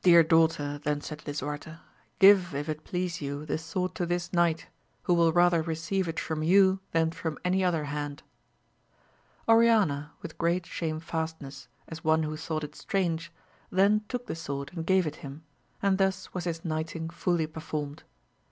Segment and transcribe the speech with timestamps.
[0.00, 1.76] Dear daughter, then said lisuarte,
[2.18, 4.68] give if it please you the sword to this knight,
[5.02, 8.22] who will rather receive it from you than from any other hand.
[9.46, 13.30] Oriana with great shamefastness, as one who thought it strange,
[13.70, 15.44] then took the sword and gave it him,
[15.82, 18.04] and tiiins was his knighting fully performed.